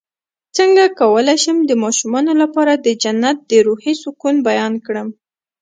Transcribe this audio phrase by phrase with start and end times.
[0.57, 5.07] څنګه کولی شم د ماشومانو لپاره د جنت د روحي سکون بیان کړم